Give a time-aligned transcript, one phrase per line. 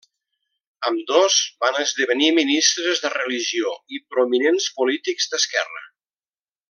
[0.89, 5.85] Ambdós van esdevenir ministres de religió i prominents polítics d'esquerra.